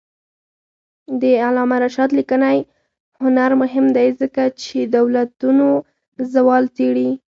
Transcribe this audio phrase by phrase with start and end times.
[1.21, 2.57] د علامه رشاد لیکنی
[3.21, 5.67] هنر مهم دی ځکه چې دولتونو
[6.33, 7.09] زوال څېړي.